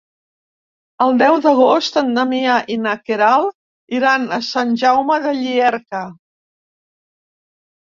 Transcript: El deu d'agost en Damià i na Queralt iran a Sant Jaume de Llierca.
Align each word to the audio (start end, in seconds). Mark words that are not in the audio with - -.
El 1.05 1.11
deu 1.21 1.35
d'agost 1.43 1.99
en 2.01 2.09
Damià 2.19 2.55
i 2.77 2.79
na 2.87 2.95
Queralt 3.11 3.95
iran 3.99 4.27
a 4.39 4.41
Sant 4.49 4.75
Jaume 4.87 5.21
de 5.29 5.37
Llierca. 5.43 6.05